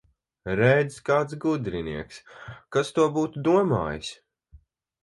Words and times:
Redz, 0.59 0.95
kāds 1.09 1.37
gudrinieks! 1.43 2.19
Kas 2.77 2.91
to 2.97 3.07
būtu 3.21 3.47
domājis! 3.51 4.13